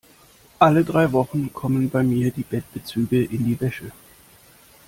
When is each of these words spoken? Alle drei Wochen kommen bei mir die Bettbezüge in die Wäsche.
Alle 0.57 0.83
drei 0.83 1.11
Wochen 1.11 1.53
kommen 1.53 1.91
bei 1.91 2.01
mir 2.01 2.31
die 2.31 2.41
Bettbezüge 2.41 3.23
in 3.23 3.45
die 3.45 3.61
Wäsche. 3.61 3.91